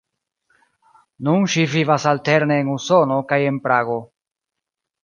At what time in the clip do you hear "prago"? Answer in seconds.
3.69-4.01